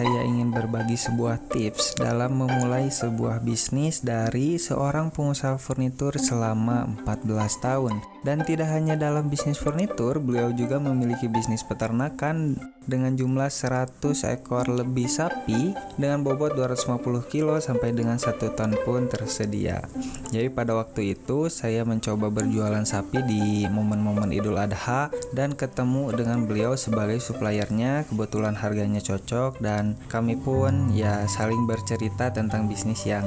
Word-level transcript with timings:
Saya 0.00 0.24
ingin 0.24 0.48
berbagi 0.48 0.96
sebuah 0.96 1.52
tips 1.52 2.00
dalam 2.00 2.40
memulai 2.40 2.88
sebuah 2.88 3.44
bisnis 3.44 4.00
dari 4.00 4.56
seorang 4.56 5.12
pengusaha 5.12 5.60
furnitur 5.60 6.16
selama 6.16 6.88
14 7.04 7.28
tahun. 7.60 8.00
Dan 8.24 8.40
tidak 8.40 8.72
hanya 8.72 8.96
dalam 8.96 9.28
bisnis 9.28 9.60
furnitur, 9.60 10.16
beliau 10.16 10.56
juga 10.56 10.80
memiliki 10.80 11.28
bisnis 11.28 11.60
peternakan 11.64 12.56
dengan 12.84 13.12
jumlah 13.16 13.48
100 13.48 14.00
ekor 14.36 14.68
lebih 14.72 15.08
sapi 15.08 15.76
dengan 16.00 16.24
bobot 16.24 16.56
250 16.56 17.32
kilo 17.32 17.56
sampai 17.60 17.92
dengan 17.92 18.16
1 18.16 18.40
ton 18.40 18.72
pun 18.84 19.04
tersedia. 19.08 19.84
Jadi 20.32 20.48
pada 20.52 20.76
waktu 20.76 21.16
itu 21.16 21.48
saya 21.52 21.84
mencoba 21.84 22.28
berjualan 22.28 22.84
sapi 22.84 23.24
di 23.24 23.64
momen-momen 23.68 24.32
Idul 24.32 24.56
Adha 24.60 25.08
dan 25.32 25.56
ketemu 25.56 26.12
dengan 26.12 26.44
beliau 26.44 26.76
sebagai 26.76 27.20
suppliernya. 27.20 28.04
Kebetulan 28.08 28.56
harganya 28.56 29.00
cocok 29.00 29.64
dan 29.64 29.89
kami 30.10 30.38
pun 30.38 30.92
ya 30.92 31.24
saling 31.30 31.64
bercerita 31.64 32.30
tentang 32.30 32.66
bisnis 32.66 33.06
yang 33.06 33.24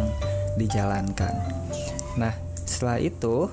dijalankan. 0.59 1.33
Nah, 2.19 2.33
setelah 2.63 2.99
itu 3.01 3.49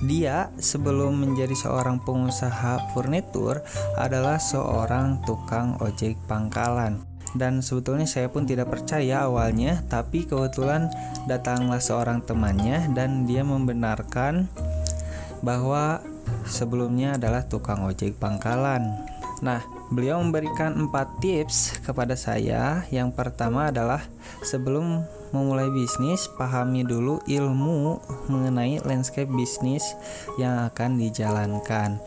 dia 0.00 0.48
sebelum 0.56 1.20
menjadi 1.20 1.52
seorang 1.52 2.00
pengusaha 2.00 2.92
furnitur 2.96 3.60
adalah 4.00 4.40
seorang 4.40 5.20
tukang 5.28 5.76
ojek 5.80 6.16
pangkalan. 6.24 7.04
Dan 7.30 7.62
sebetulnya 7.62 8.10
saya 8.10 8.26
pun 8.26 8.42
tidak 8.42 8.74
percaya 8.74 9.22
awalnya, 9.28 9.86
tapi 9.86 10.26
kebetulan 10.26 10.90
datanglah 11.30 11.78
seorang 11.78 12.26
temannya 12.26 12.90
dan 12.90 13.22
dia 13.22 13.46
membenarkan 13.46 14.50
bahwa 15.38 16.02
sebelumnya 16.42 17.14
adalah 17.14 17.46
tukang 17.46 17.86
ojek 17.86 18.18
pangkalan. 18.18 18.98
Nah, 19.46 19.62
beliau 19.90 20.22
memberikan 20.22 20.86
empat 20.86 21.18
tips 21.18 21.82
kepada 21.82 22.14
saya. 22.14 22.86
Yang 22.94 23.14
pertama 23.18 23.68
adalah 23.74 24.06
sebelum 24.46 25.02
memulai 25.34 25.70
bisnis, 25.70 26.26
pahami 26.38 26.82
dulu 26.82 27.22
ilmu 27.26 28.02
mengenai 28.30 28.82
landscape 28.86 29.30
bisnis 29.30 29.94
yang 30.38 30.66
akan 30.70 30.98
dijalankan. 30.98 31.98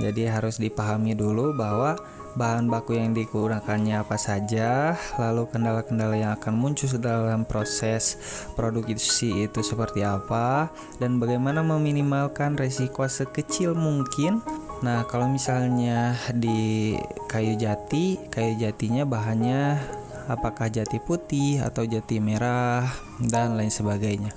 Jadi 0.00 0.28
harus 0.28 0.60
dipahami 0.60 1.16
dulu 1.16 1.56
bahwa 1.56 1.96
bahan 2.36 2.68
baku 2.68 3.00
yang 3.00 3.16
digunakannya 3.16 4.04
apa 4.04 4.20
saja, 4.20 4.92
lalu 5.16 5.48
kendala-kendala 5.48 6.12
yang 6.20 6.32
akan 6.36 6.52
muncul 6.52 6.92
dalam 7.00 7.48
proses 7.48 8.20
produksi 8.52 9.48
itu 9.48 9.64
seperti 9.64 10.04
apa, 10.04 10.68
dan 11.00 11.16
bagaimana 11.16 11.64
meminimalkan 11.64 12.60
resiko 12.60 13.08
sekecil 13.08 13.72
mungkin 13.72 14.44
Nah, 14.84 15.08
kalau 15.08 15.32
misalnya 15.32 16.20
di 16.36 16.92
kayu 17.32 17.56
jati, 17.56 18.20
kayu 18.28 18.60
jatinya 18.60 19.08
bahannya 19.08 19.80
apakah 20.28 20.68
jati 20.68 21.00
putih 21.00 21.64
atau 21.64 21.88
jati 21.88 22.20
merah 22.20 22.84
dan 23.22 23.56
lain 23.56 23.72
sebagainya. 23.72 24.36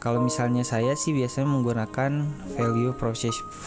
Kalau 0.00 0.20
misalnya 0.20 0.64
saya 0.64 0.96
sih 0.96 1.16
biasanya 1.16 1.48
menggunakan 1.48 2.28
value 2.56 2.92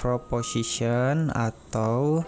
proposition 0.02 1.33
atau 1.33 2.22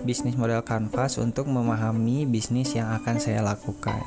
bisnis 0.00 0.36
model 0.36 0.64
canvas 0.64 1.20
untuk 1.20 1.44
memahami 1.44 2.24
bisnis 2.24 2.72
yang 2.72 2.88
akan 2.96 3.20
saya 3.20 3.44
lakukan. 3.44 4.00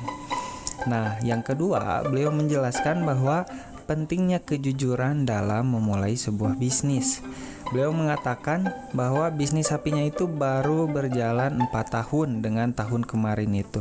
Nah, 0.90 1.22
yang 1.22 1.46
kedua, 1.46 2.02
beliau 2.02 2.34
menjelaskan 2.34 3.06
bahwa 3.06 3.46
pentingnya 3.86 4.42
kejujuran 4.42 5.30
dalam 5.30 5.70
memulai 5.70 6.18
sebuah 6.18 6.58
bisnis. 6.58 7.22
Beliau 7.72 7.96
mengatakan 7.96 8.68
bahwa 8.92 9.30
bisnis 9.32 9.72
sapinya 9.72 10.04
itu 10.04 10.28
baru 10.28 10.90
berjalan 10.90 11.64
4 11.70 11.72
tahun 11.72 12.44
dengan 12.44 12.76
tahun 12.76 13.08
kemarin 13.08 13.54
itu. 13.56 13.80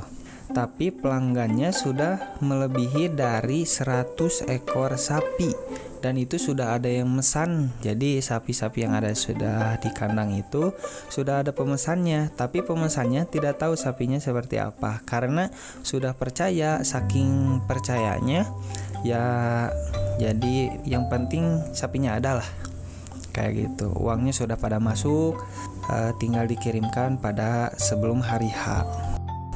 Tapi 0.53 0.93
pelanggannya 0.93 1.73
sudah 1.73 2.39
melebihi 2.45 3.17
dari 3.17 3.65
100 3.65 4.45
ekor 4.53 5.01
sapi 5.01 5.57
dan 6.03 6.19
itu 6.19 6.37
sudah 6.37 6.77
ada 6.77 6.91
yang 6.91 7.09
mesan. 7.09 7.73
Jadi 7.81 8.21
sapi-sapi 8.21 8.85
yang 8.85 8.93
ada 8.93 9.17
sudah 9.17 9.81
di 9.81 9.89
kandang 9.97 10.35
itu 10.37 10.75
sudah 11.09 11.41
ada 11.41 11.57
pemesannya, 11.57 12.35
tapi 12.37 12.61
pemesannya 12.61 13.25
tidak 13.31 13.63
tahu 13.63 13.79
sapinya 13.79 14.21
seperti 14.21 14.61
apa 14.61 15.01
karena 15.09 15.49
sudah 15.81 16.13
percaya 16.13 16.85
saking 16.85 17.65
percayanya 17.65 18.45
ya 19.03 19.67
jadi 20.19 20.79
yang 20.87 21.11
penting 21.11 21.59
sapinya 21.75 22.19
adalah 22.19 22.47
kayak 23.33 23.53
gitu. 23.57 23.91
Uangnya 23.97 24.37
sudah 24.37 24.61
pada 24.61 24.77
masuk 24.77 25.41
uh, 25.89 26.13
tinggal 26.21 26.45
dikirimkan 26.45 27.19
pada 27.19 27.73
sebelum 27.81 28.21
hari 28.21 28.53
H. 28.53 28.85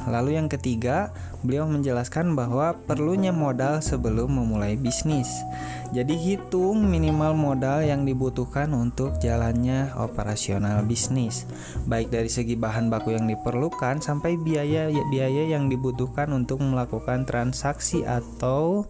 Lalu 0.06 0.38
yang 0.38 0.47
ketiga, 0.47 1.10
beliau 1.42 1.66
menjelaskan 1.66 2.38
bahwa 2.38 2.78
perlunya 2.87 3.34
modal 3.34 3.82
sebelum 3.82 4.38
memulai 4.38 4.78
bisnis. 4.78 5.26
Jadi 5.91 6.14
hitung 6.14 6.87
minimal 6.87 7.34
modal 7.34 7.82
yang 7.82 8.06
dibutuhkan 8.06 8.70
untuk 8.70 9.19
jalannya 9.19 9.91
operasional 9.98 10.87
bisnis, 10.87 11.47
baik 11.91 12.14
dari 12.14 12.31
segi 12.31 12.54
bahan 12.54 12.87
baku 12.87 13.19
yang 13.19 13.26
diperlukan 13.26 13.98
sampai 13.98 14.38
biaya 14.38 14.91
biaya 15.10 15.50
yang 15.50 15.66
dibutuhkan 15.66 16.31
untuk 16.31 16.62
melakukan 16.62 17.26
transaksi 17.26 18.06
atau 18.06 18.87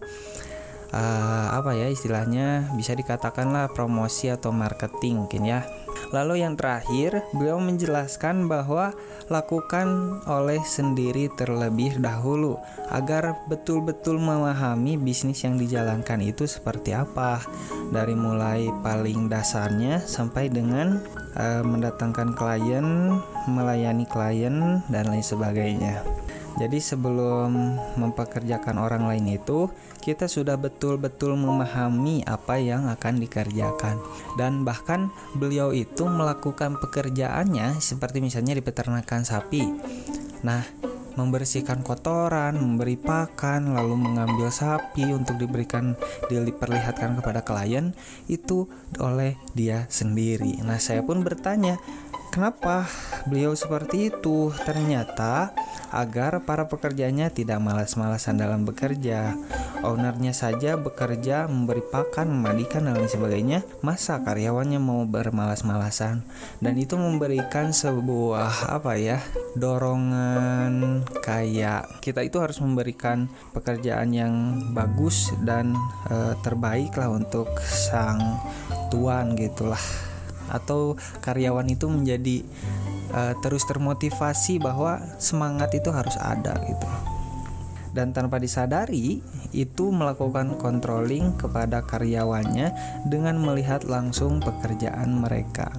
uh, 0.93 1.47
apa 1.55 1.75
ya 1.75 1.87
istilahnya 1.91 2.71
bisa 2.75 2.93
dikatakanlah 2.93 3.71
promosi 3.73 4.31
atau 4.31 4.53
marketing 4.53 5.25
mungkin 5.25 5.43
ya. 5.47 5.61
Lalu 6.15 6.45
yang 6.45 6.55
terakhir, 6.55 7.19
beliau 7.35 7.59
menjelaskan 7.59 8.47
bahwa 8.47 8.95
lakukan 9.27 10.19
oleh 10.23 10.61
sendiri 10.63 11.27
terlebih 11.35 11.99
dahulu 11.99 12.55
agar 12.87 13.43
betul-betul 13.51 14.15
memahami 14.15 14.95
bisnis 14.95 15.43
yang 15.43 15.59
dijalankan 15.59 16.23
itu 16.23 16.47
seperti 16.47 16.95
apa. 16.95 17.43
Dari 17.91 18.15
mulai 18.15 18.71
paling 18.83 19.27
dasarnya 19.27 19.99
sampai 19.99 20.47
dengan 20.47 21.03
uh, 21.35 21.63
mendatangkan 21.67 22.35
klien, 22.39 23.19
melayani 23.51 24.07
klien 24.07 24.79
dan 24.87 25.03
lain 25.11 25.25
sebagainya. 25.25 26.16
Jadi 26.57 26.81
sebelum 26.81 27.77
mempekerjakan 28.01 28.81
orang 28.81 29.05
lain 29.05 29.37
itu 29.37 29.69
kita 30.01 30.25
sudah 30.25 30.57
betul-betul 30.57 31.37
memahami 31.37 32.25
apa 32.25 32.57
yang 32.57 32.89
akan 32.89 33.21
dikerjakan 33.21 34.01
dan 34.41 34.65
bahkan 34.65 35.13
beliau 35.37 35.69
itu 35.69 36.09
melakukan 36.09 36.81
pekerjaannya 36.81 37.77
seperti 37.77 38.25
misalnya 38.25 38.57
di 38.57 38.65
peternakan 38.65 39.21
sapi. 39.21 39.69
Nah, 40.41 40.65
membersihkan 41.17 41.81
kotoran, 41.81 42.55
memberi 42.61 42.95
pakan, 42.95 43.73
lalu 43.73 43.97
mengambil 43.97 44.53
sapi 44.53 45.09
untuk 45.11 45.41
diberikan 45.41 45.97
diperlihatkan 46.29 47.17
kepada 47.19 47.41
klien 47.41 47.97
itu 48.29 48.69
oleh 49.01 49.35
dia 49.57 49.89
sendiri. 49.89 50.61
Nah, 50.61 50.77
saya 50.77 51.01
pun 51.01 51.25
bertanya, 51.25 51.81
kenapa 52.29 52.85
beliau 53.25 53.57
seperti 53.57 54.13
itu? 54.13 54.53
Ternyata 54.63 55.51
agar 55.89 56.45
para 56.45 56.69
pekerjanya 56.69 57.33
tidak 57.33 57.57
malas-malasan 57.63 58.37
dalam 58.37 58.63
bekerja. 58.63 59.33
Ownernya 59.85 60.33
saja 60.33 60.77
bekerja, 60.77 61.45
memberi 61.45 61.85
pakan, 61.85 62.33
memandikan, 62.33 62.85
dan 62.85 62.97
lain 62.97 63.09
sebagainya. 63.09 63.59
Masa 63.85 64.21
karyawannya 64.25 64.81
mau 64.81 65.05
bermalas-malasan? 65.05 66.25
Dan 66.57 66.73
itu 66.81 66.97
memberikan 66.97 67.69
sebuah 67.69 68.73
apa 68.73 68.97
ya 68.97 69.21
dorongan 69.57 71.05
kayak 71.21 72.01
kita 72.01 72.25
itu 72.25 72.37
harus 72.41 72.61
memberikan 72.61 73.29
pekerjaan 73.53 74.13
yang 74.13 74.33
bagus 74.73 75.33
dan 75.41 75.73
e, 76.09 76.37
terbaik 76.45 76.93
lah 76.93 77.09
untuk 77.13 77.49
sang 77.65 78.21
tuan 78.93 79.33
gitulah 79.33 79.81
atau 80.47 80.95
karyawan 81.19 81.67
itu 81.67 81.91
menjadi 81.91 82.37
uh, 83.11 83.33
terus 83.43 83.67
termotivasi 83.67 84.63
bahwa 84.63 85.03
semangat 85.19 85.75
itu 85.75 85.91
harus 85.91 86.15
ada 86.19 86.55
gitu 86.63 86.87
dan 87.97 88.13
tanpa 88.13 88.37
disadari 88.37 89.25
itu 89.57 89.89
melakukan 89.89 90.61
controlling 90.61 91.33
kepada 91.41 91.81
karyawannya 91.81 92.69
dengan 93.09 93.41
melihat 93.41 93.89
langsung 93.89 94.37
pekerjaan 94.37 95.17
mereka. 95.17 95.73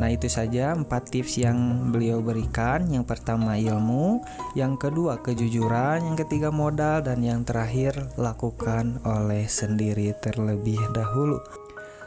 Nah, 0.00 0.08
itu 0.08 0.32
saja 0.32 0.72
empat 0.72 1.12
tips 1.12 1.44
yang 1.44 1.92
beliau 1.92 2.24
berikan. 2.24 2.88
Yang 2.88 3.04
pertama 3.04 3.60
ilmu, 3.60 4.24
yang 4.56 4.80
kedua 4.80 5.20
kejujuran, 5.20 6.08
yang 6.08 6.16
ketiga 6.16 6.48
modal 6.48 7.04
dan 7.04 7.20
yang 7.20 7.44
terakhir 7.44 7.92
lakukan 8.16 8.96
oleh 9.04 9.44
sendiri 9.44 10.16
terlebih 10.24 10.80
dahulu. 10.96 11.36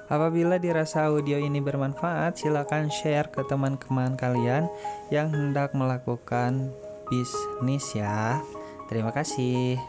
Apabila 0.10 0.58
dirasa 0.58 1.06
audio 1.06 1.38
ini 1.38 1.62
bermanfaat, 1.62 2.42
silakan 2.42 2.90
share 2.90 3.30
ke 3.30 3.46
teman-teman 3.46 4.18
kalian 4.18 4.66
yang 5.14 5.30
hendak 5.30 5.78
melakukan 5.78 6.74
bisnis 7.14 7.94
ya. 7.94 8.42
Terima 8.88 9.12
kasih. 9.16 9.80